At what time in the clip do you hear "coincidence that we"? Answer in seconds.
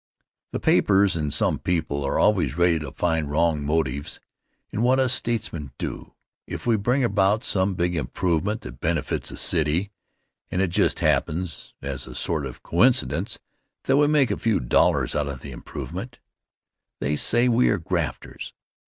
12.63-14.07